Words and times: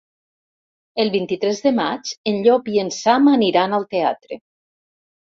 El 1.03 1.11
vint-i-tres 1.17 1.61
de 1.67 1.75
maig 1.81 2.15
en 2.33 2.41
Llop 2.49 2.75
i 2.79 2.83
en 2.87 2.93
Sam 2.99 3.33
aniran 3.37 3.81
al 3.81 3.89
teatre. 3.97 4.45